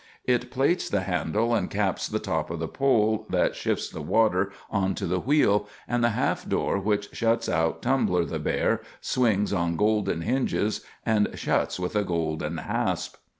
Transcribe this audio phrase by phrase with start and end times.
[0.25, 4.51] It plates the handle and caps the top of the pole that shifts the water
[4.71, 9.53] on to the wheel, and the half door which shuts out Tumbler the bear swings
[9.53, 13.17] on golden hinges and shuts with a golden hasp.